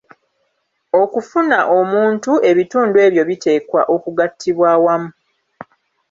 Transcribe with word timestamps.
Okufuna 1.01 1.59
omuntu 1.77 2.31
ebitundu 2.49 2.97
ebyo 3.07 3.23
biteekwa 3.29 3.81
okugattibwa 3.95 4.67
awamu. 4.75 5.09